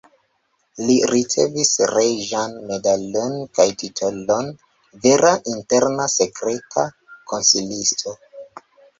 [0.85, 4.49] Li ricevis reĝan medalon kaj titolon
[5.03, 6.87] "vera interna sekreta
[7.33, 8.15] konsilisto".